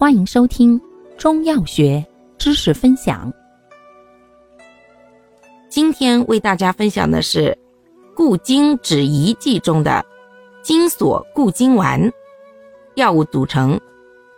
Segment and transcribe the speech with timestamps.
[0.00, 0.80] 欢迎收听
[1.16, 2.06] 中药学
[2.38, 3.32] 知识分享。
[5.68, 7.58] 今天为大家分享的是
[8.14, 10.06] 固精止遗剂中的
[10.62, 12.00] 金锁固精丸。
[12.94, 13.76] 药物组成：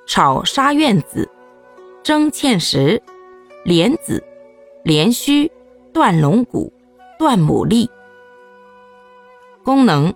[0.07, 1.29] 炒沙苑子、
[2.03, 2.99] 蒸芡实、
[3.63, 4.25] 莲子、
[4.83, 5.53] 莲须、
[5.93, 6.73] 断龙骨、
[7.19, 7.87] 断牡蛎。
[9.63, 10.11] 功能：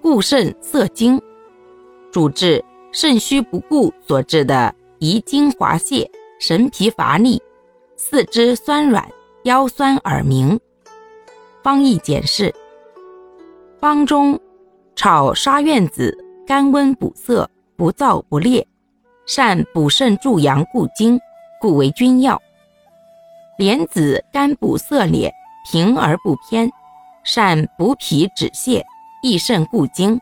[0.00, 1.20] 固肾涩精，
[2.10, 7.42] 主治肾虚不固所致的遗精滑泄、神疲乏力、
[7.96, 9.06] 四肢酸软、
[9.44, 10.58] 腰酸耳鸣。
[11.62, 12.54] 方义简释：
[13.78, 14.40] 方中
[14.94, 17.48] 炒沙苑子，甘温补涩。
[17.78, 18.66] 不燥不烈，
[19.26, 21.20] 善补肾助阳固精，
[21.60, 22.40] 故为君药。
[23.58, 25.30] 莲子甘补涩敛，
[25.70, 26.70] 平而不偏，
[27.22, 28.82] 善补脾止泻，
[29.22, 30.18] 益肾固精。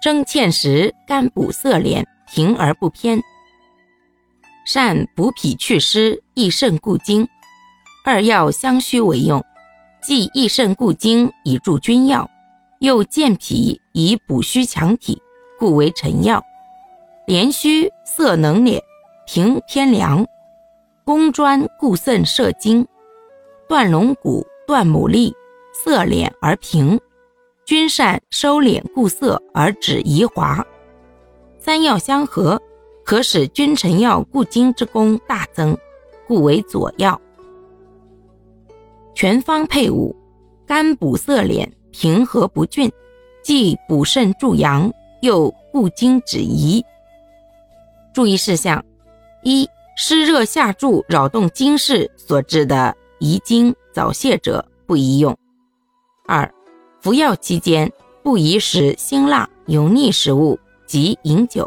[0.00, 3.20] 蒸芡实甘补涩敛，平而不偏，
[4.66, 7.28] 善补脾祛湿，益肾固精。
[8.04, 9.42] 二药相须为用，
[10.02, 12.28] 既益肾固精以助君药，
[12.80, 15.22] 又健脾以补虚强体。
[15.56, 16.44] 故为臣药，
[17.26, 18.80] 连须涩能敛，
[19.24, 20.26] 平偏凉，
[21.04, 22.84] 功专固肾摄精。
[23.68, 25.32] 断龙骨、断牡蛎，
[25.72, 27.00] 色敛而平，
[27.64, 30.66] 君善收敛固涩而止遗滑。
[31.58, 32.60] 三药相合，
[33.06, 35.78] 可使君臣药固精之功大增，
[36.26, 37.18] 故为佐药。
[39.14, 40.14] 全方配伍，
[40.66, 42.92] 甘补色敛，平和不峻，
[43.42, 44.92] 既补肾助阳。
[45.22, 46.84] 又固精止遗。
[48.12, 48.84] 注意事项：
[49.42, 55.34] 一、湿热下注扰动经室所致的遗精早泄者不宜用；
[56.26, 56.52] 二、
[57.00, 57.90] 服药期间
[58.22, 61.66] 不宜食辛辣油腻食物及饮酒；